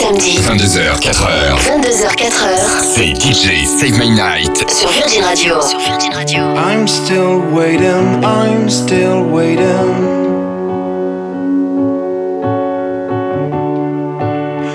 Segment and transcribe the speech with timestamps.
[0.00, 0.38] samedi.
[0.38, 1.56] 22h, 4h.
[1.66, 2.80] 22h, 4h.
[2.94, 4.70] C'est DJ Save My Night.
[4.70, 5.60] Sur Virgin Radio.
[5.60, 6.40] Sur Virgin Radio.
[6.56, 10.18] I'm still waiting, I'm still waiting.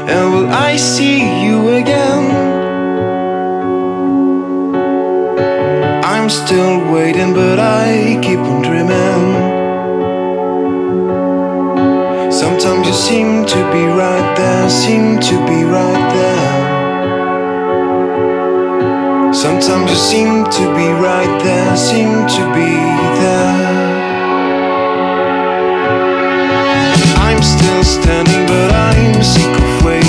[0.08, 2.32] And will I see you again?
[6.04, 9.56] I'm still waiting, but I keep on dreaming.
[12.32, 14.15] Sometimes you seem to be right.
[14.36, 16.76] there seem to be right there.
[19.34, 22.72] Sometimes you seem to be right there, seem to be
[23.20, 23.96] there.
[27.18, 30.05] I'm still standing, but I'm sick of waiting.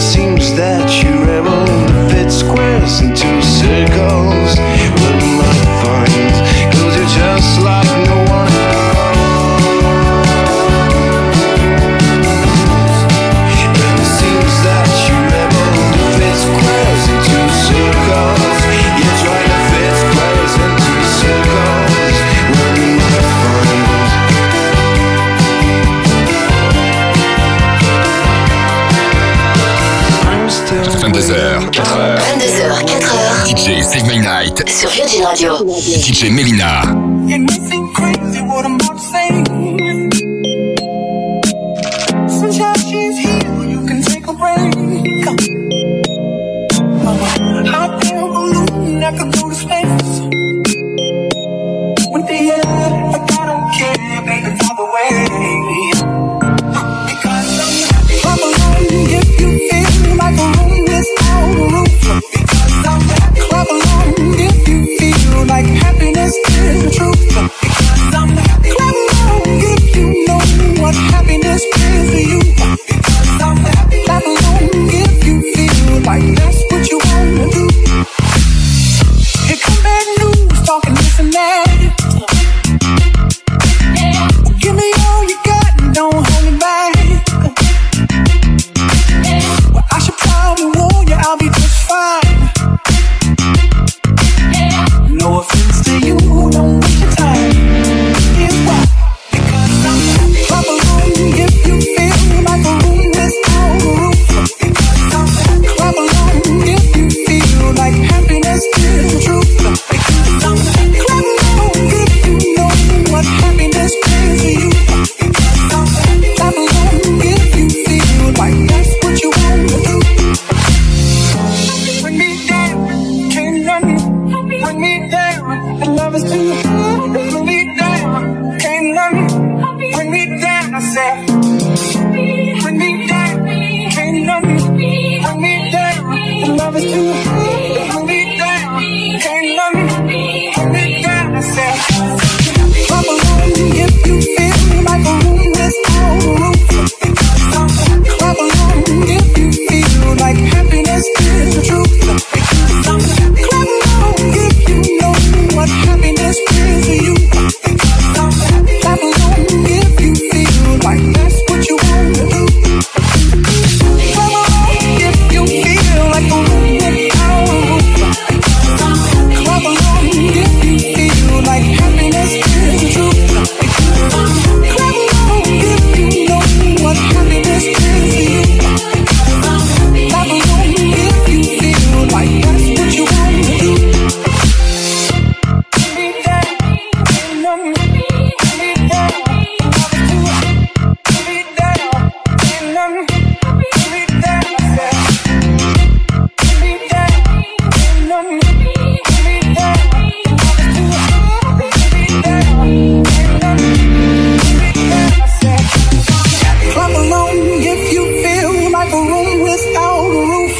[0.00, 1.19] seems that you
[35.20, 36.80] DJ Melina.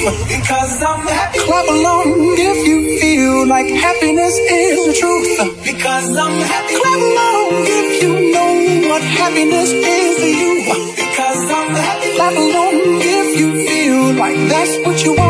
[0.00, 1.38] Because I'm happy.
[1.40, 5.62] Clap along if you feel like happiness is the truth.
[5.62, 6.74] Because I'm happy.
[6.80, 10.94] Clap along if you know what happiness is to you.
[10.96, 12.16] Because I'm happy.
[12.16, 15.29] Clap along if you feel like that's what you want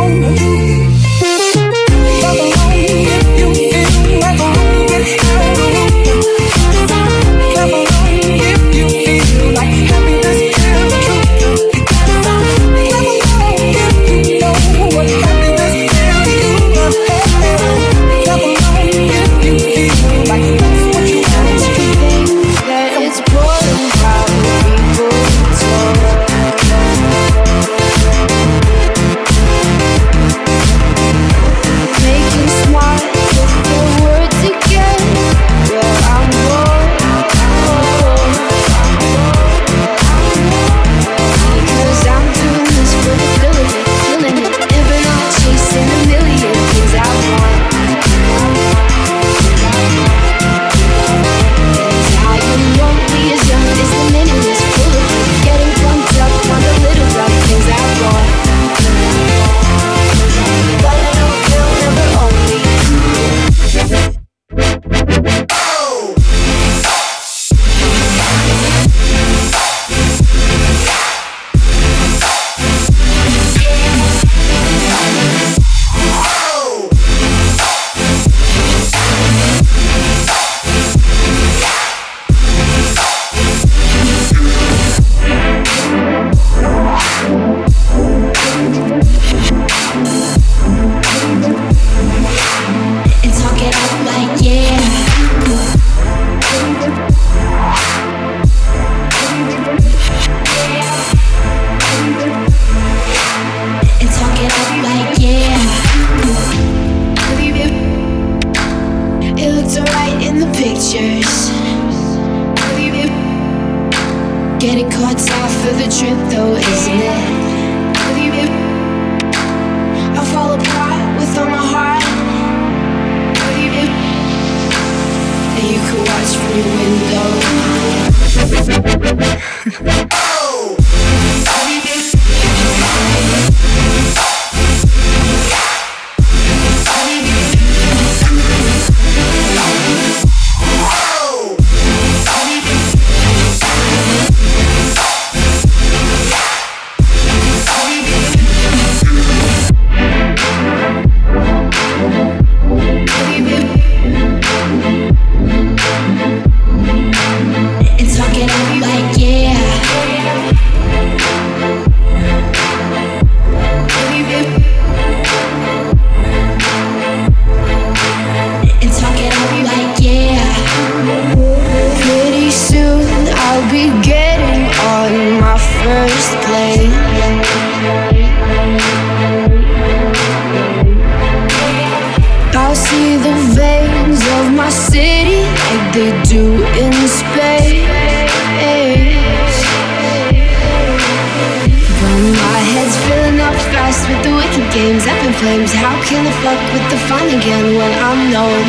[194.73, 195.73] games up in flames.
[195.73, 198.65] How can I fuck with the fun again when I'm known?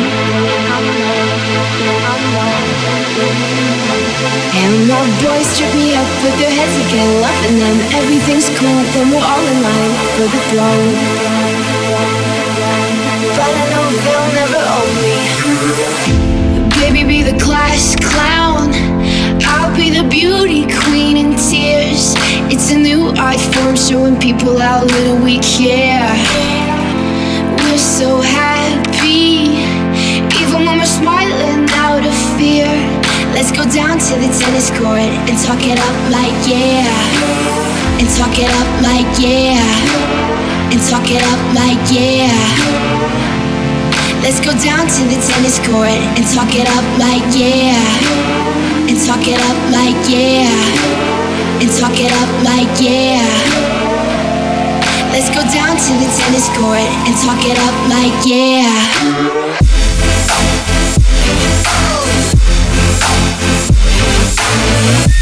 [4.62, 7.78] And my boys trip me up with their heads again, loving them.
[7.94, 10.92] Everything's cool when we're all in line for the throne.
[13.38, 15.16] But I know they'll never own me.
[16.82, 18.74] Baby, be the class clown.
[19.46, 22.14] I'll be the beauty queen in tears.
[22.52, 26.08] It's a new art form showing people how little we care.
[27.58, 29.58] We're so happy,
[30.40, 32.68] even when we're smiling out of fear.
[33.32, 36.88] Let's go down to the tennis court and talk it up like yeah.
[37.98, 39.62] And talk it up like yeah.
[40.70, 42.32] And talk it up like yeah.
[44.22, 48.31] Let's go down to the tennis court and talk it up like yeah
[48.92, 50.52] and talk it up like yeah,
[51.62, 53.24] and talk it up like yeah.
[55.12, 58.68] Let's go down to the tennis court and talk it up like yeah.
[65.14, 65.21] Oh.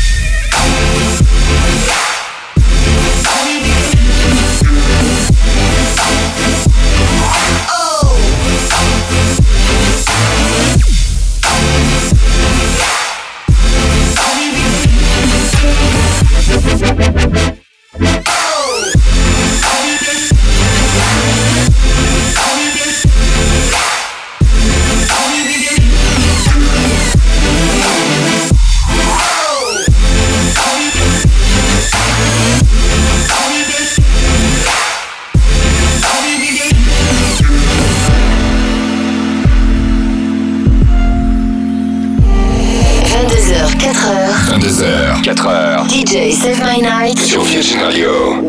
[46.01, 48.41] DJ Save My Night sur Virgin Radio.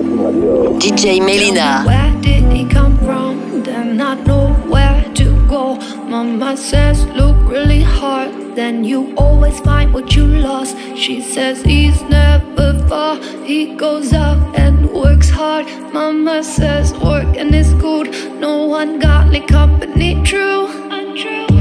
[0.79, 1.83] DJ Melyna.
[1.85, 3.61] Where did he come from?
[3.63, 5.75] Then not know where to go.
[6.07, 8.55] Mama says, look really hard.
[8.55, 10.77] Then you always find what you lost.
[10.95, 13.17] She says he's never far.
[13.43, 15.65] He goes out and works hard.
[15.91, 18.07] Mama says working is good.
[18.39, 20.67] No ungodly company, true.
[20.89, 21.60] Untrue.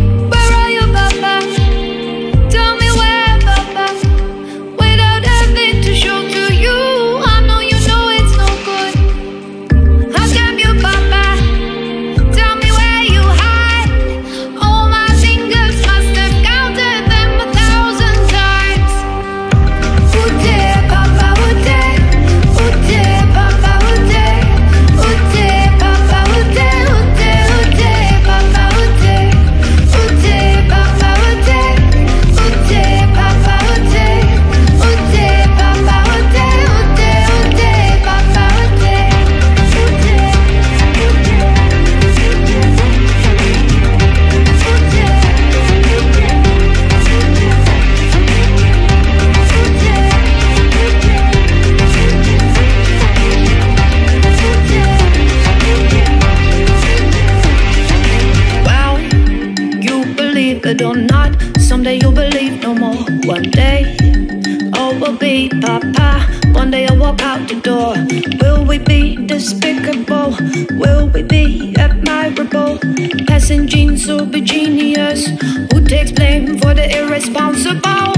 [70.72, 72.78] Will we be admirable?
[73.26, 75.26] Passing jeans will be genius.
[75.72, 78.12] Who takes blame for the irresponsible?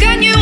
[0.00, 0.38] Can you?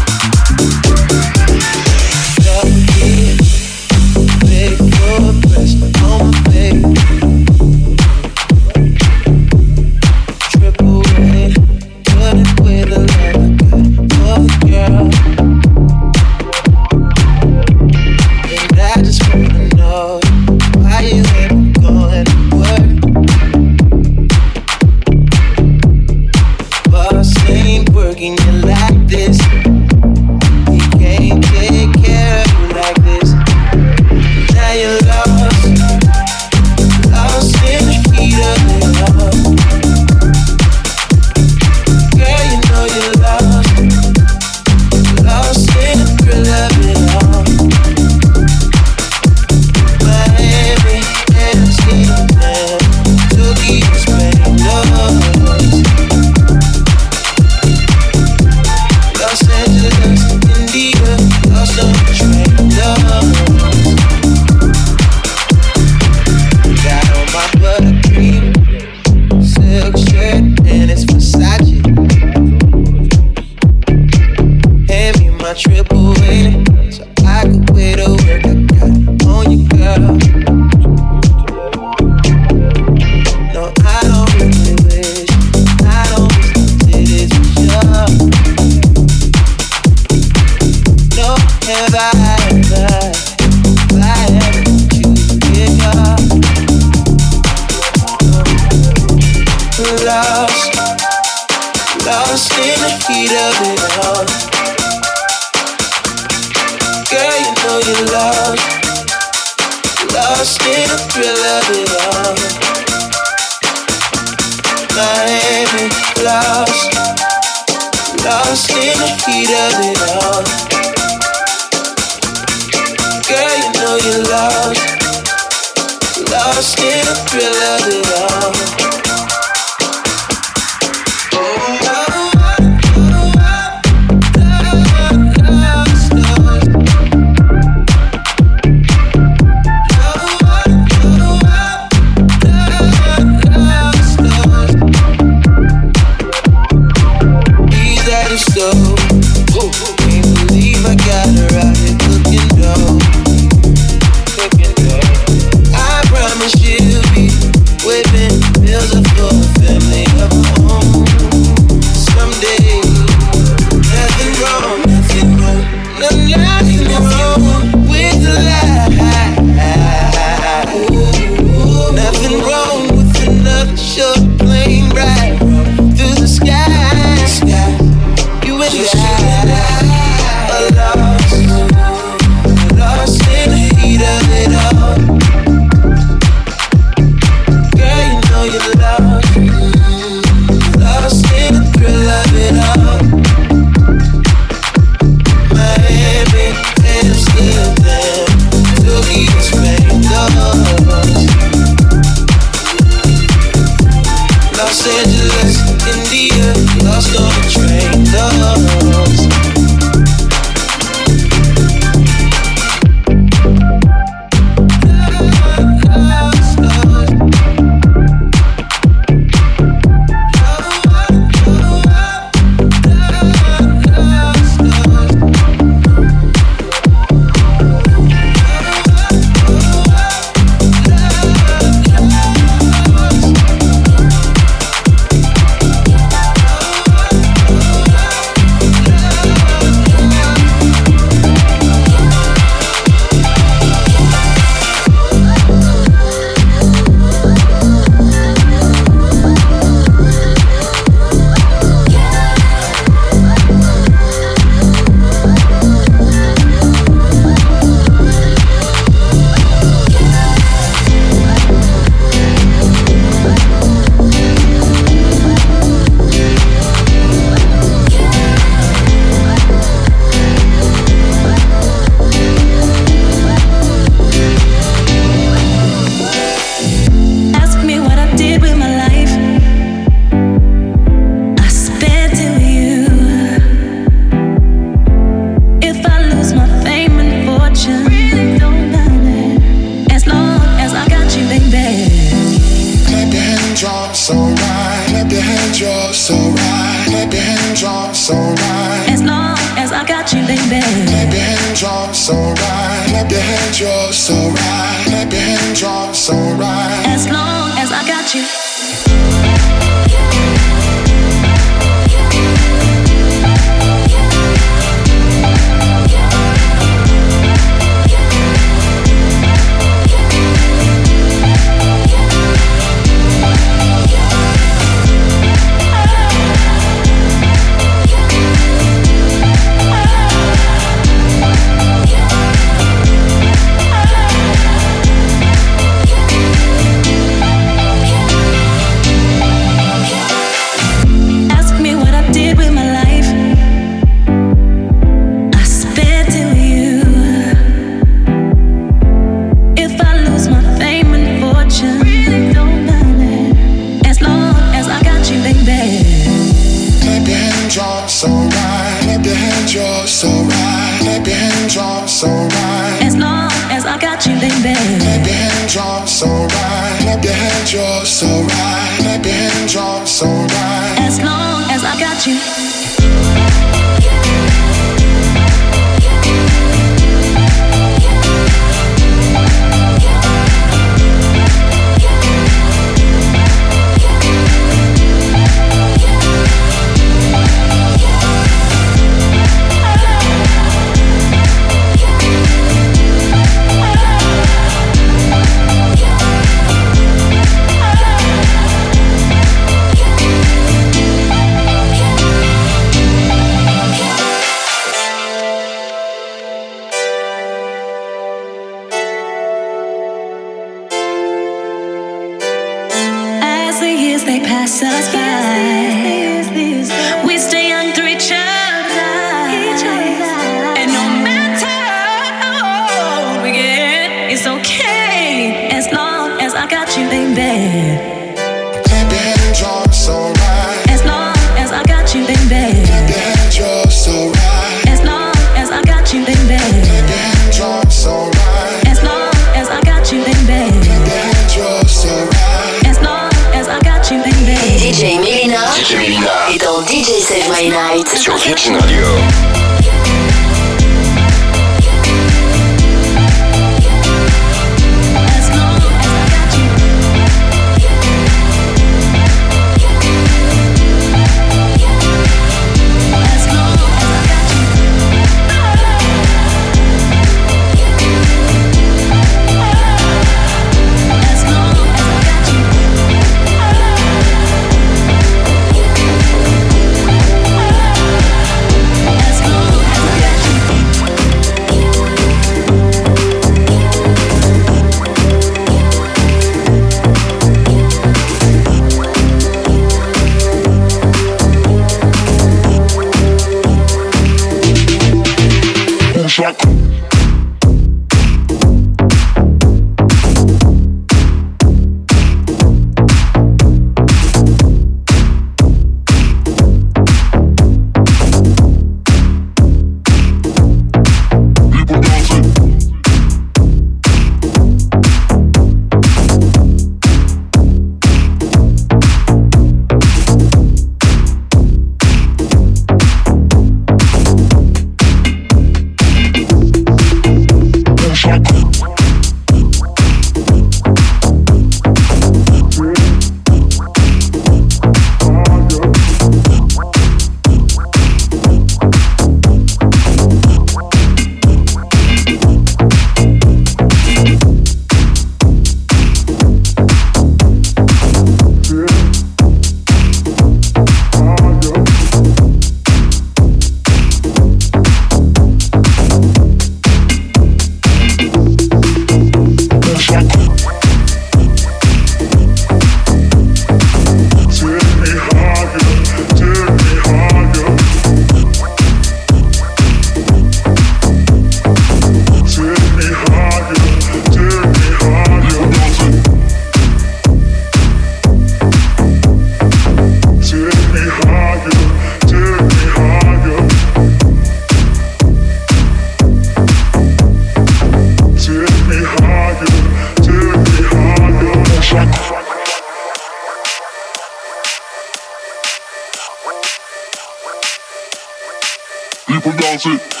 [599.59, 600.00] People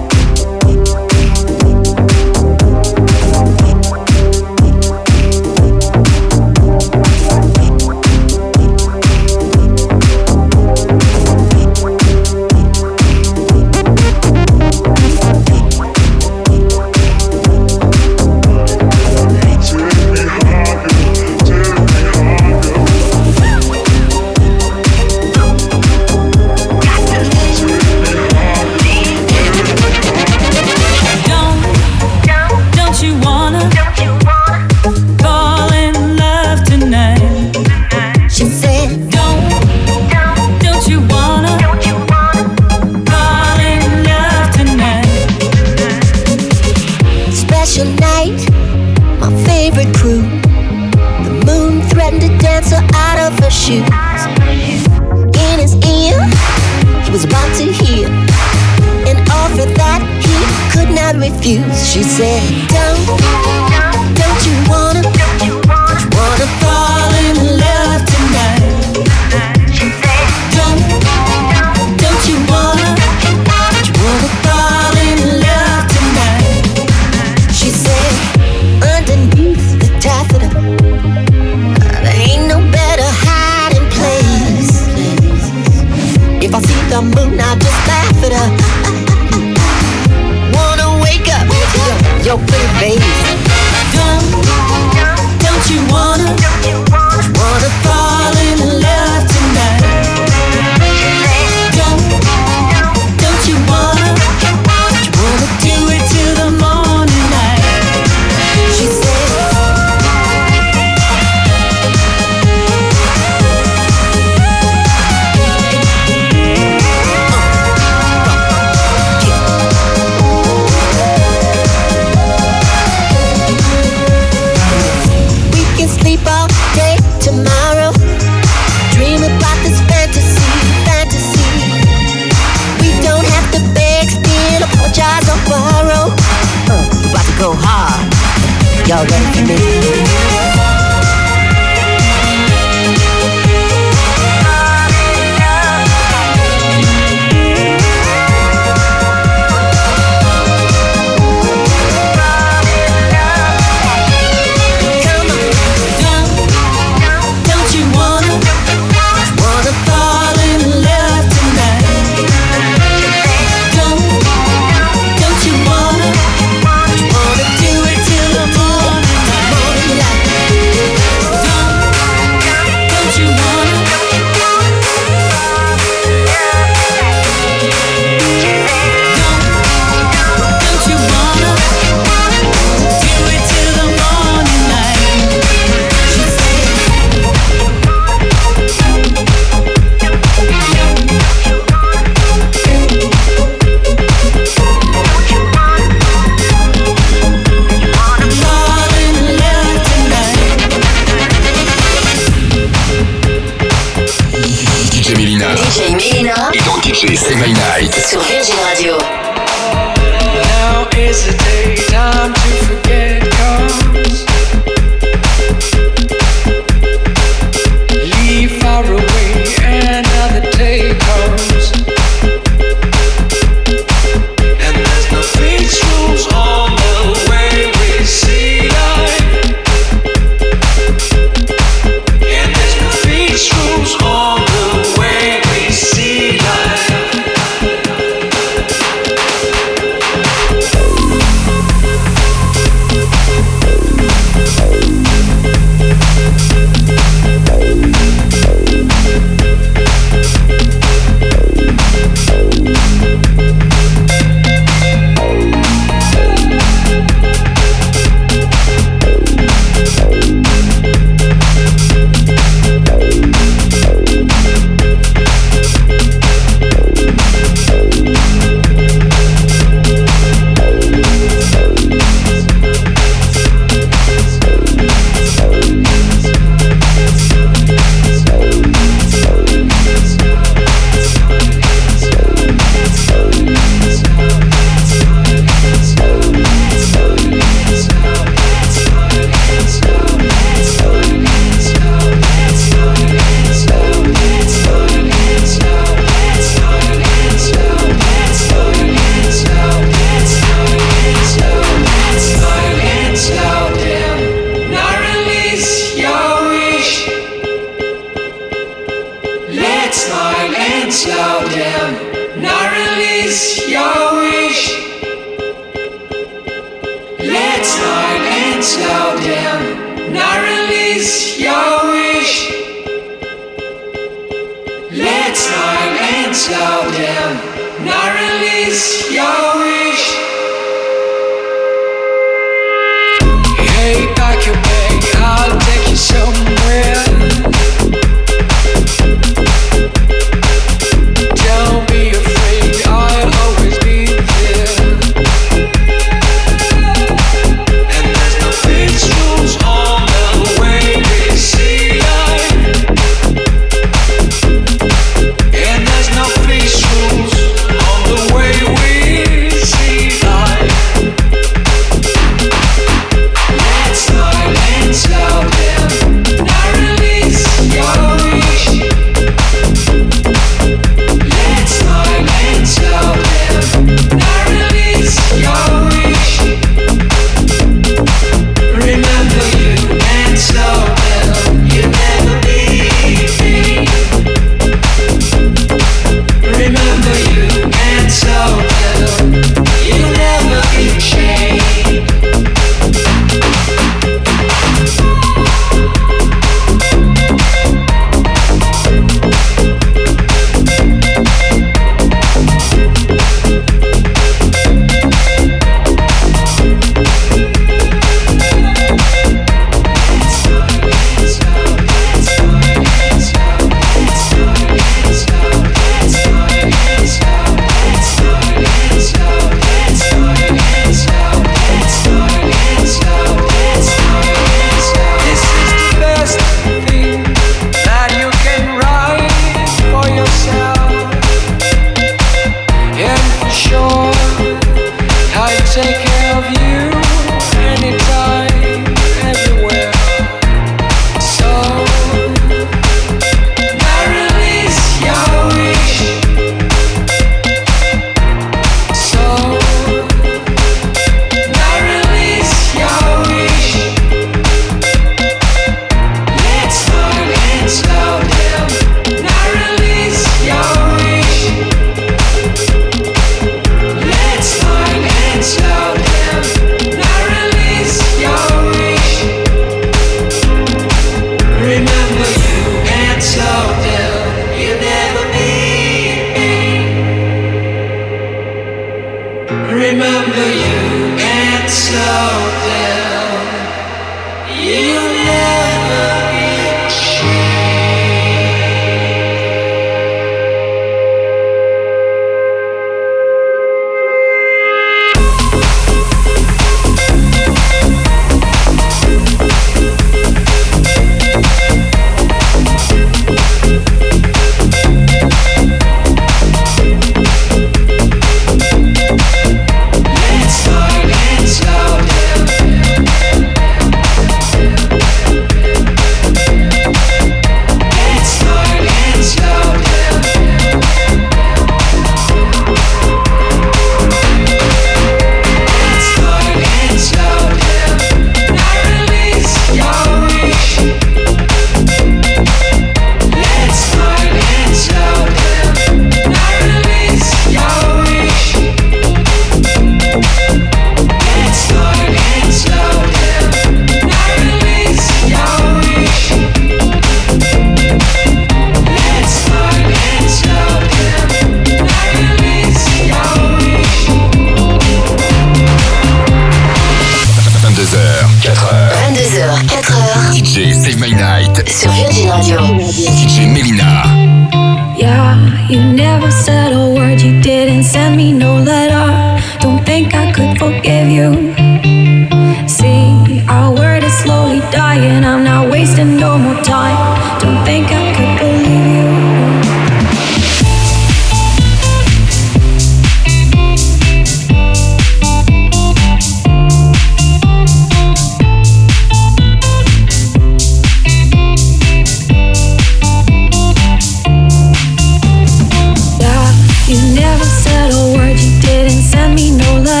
[599.35, 600.00] me no letter.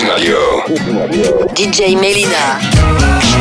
[0.00, 0.64] Virgin Radio.
[1.54, 3.39] DJ Melyna.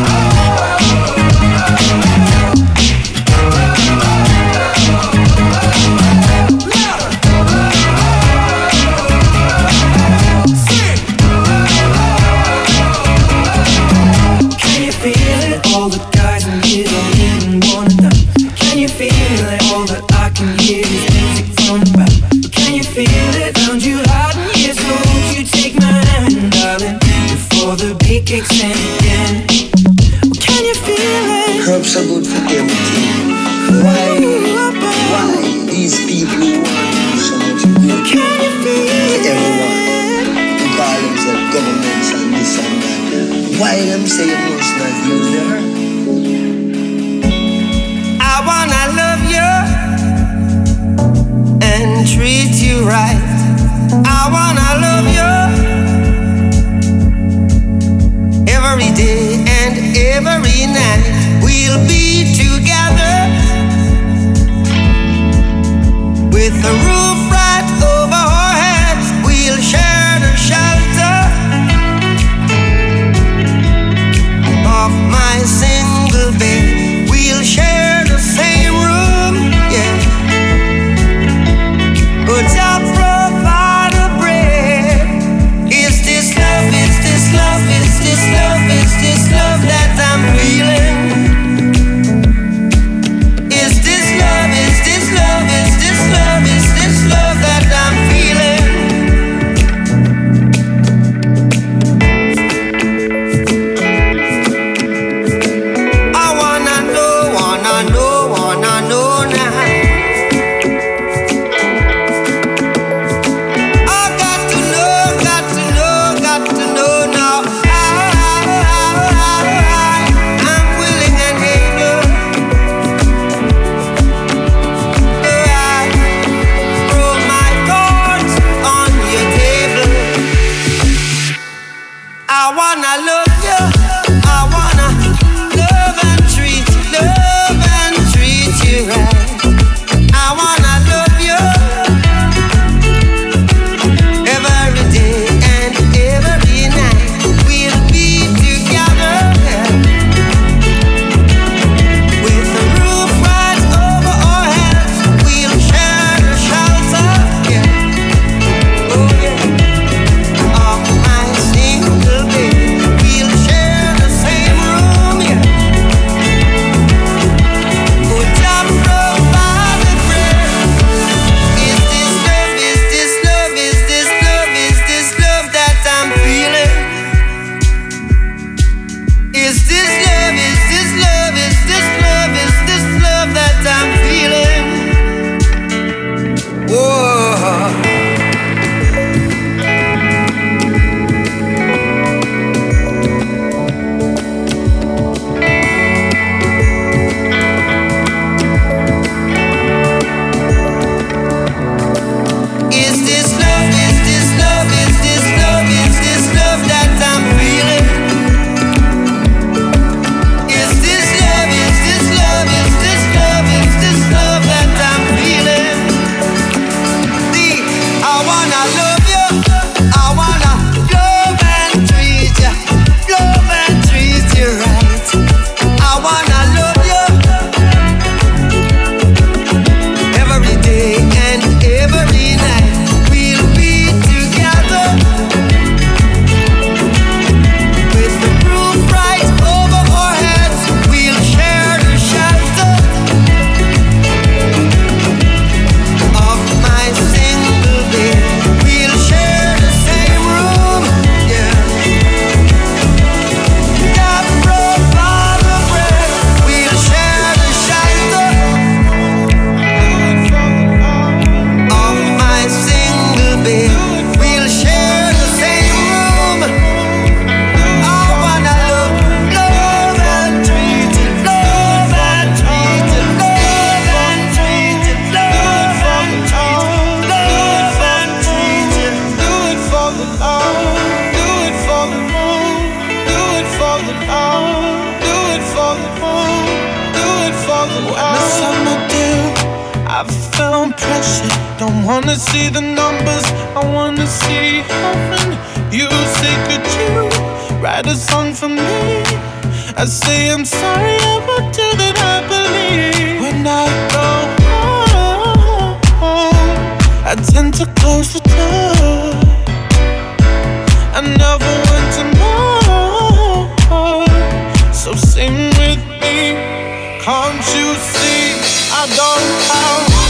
[317.10, 318.38] Can't you see?
[318.72, 320.09] I don't have.